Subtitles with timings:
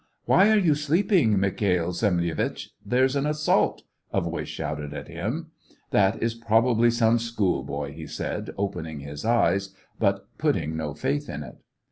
[0.25, 2.71] "Why are you sleeping, Mikha'fl Semyonitch!
[2.83, 5.51] There's an assault!" a voice shouted to him.
[5.91, 11.29] "That is probably some school boy," he said, opening his eyes, but putting no faith
[11.29, 11.57] in it.